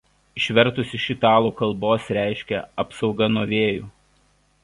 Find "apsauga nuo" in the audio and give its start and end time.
2.85-3.47